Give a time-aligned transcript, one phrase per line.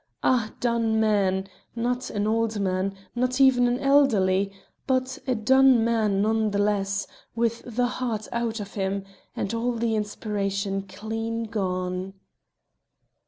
[0.23, 1.47] A done man!
[1.75, 4.51] Not an old man; not even an elderly,
[4.87, 9.03] but a done man none the less, with the heart out of him,
[9.35, 12.15] and all the inspiration clean gone!